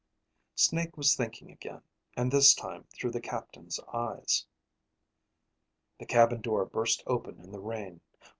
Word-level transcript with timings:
Snake 0.55 0.97
was 0.97 1.13
thinking 1.15 1.51
again, 1.51 1.83
and 2.17 2.31
this 2.31 2.55
time 2.55 2.85
through 2.91 3.11
the 3.11 3.21
captain's 3.21 3.79
eyes. 3.93 4.47
_The 5.99 6.07
cabin 6.09 6.41
door 6.41 6.65
burst 6.65 7.03
open 7.05 7.39
in 7.39 7.51
the 7.51 7.61
rain. 7.61 8.01